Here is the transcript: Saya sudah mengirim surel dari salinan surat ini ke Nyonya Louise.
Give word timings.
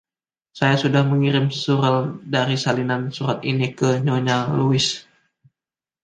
Saya 0.59 0.75
sudah 0.83 1.01
mengirim 1.11 1.45
surel 1.61 1.97
dari 2.35 2.55
salinan 2.63 3.03
surat 3.15 3.39
ini 3.51 3.67
ke 3.79 3.89
Nyonya 4.05 4.37
Louise. 4.57 4.91